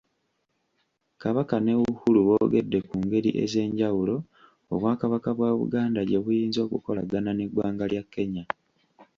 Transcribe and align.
Kabaka 1.21 1.55
ne 1.59 1.73
Uhuru 1.83 2.19
boogedde 2.27 2.79
ku 2.87 2.95
ngeri 3.03 3.29
ezenjawulo 3.43 4.15
Obwakabaka 4.73 5.29
bwa 5.37 5.49
Buganda 5.59 6.01
gye 6.09 6.19
buyinza 6.23 6.59
okukolagana 6.63 7.29
n’Eggwanga 7.33 7.85
lya 7.91 8.03
Kenya. 8.13 8.43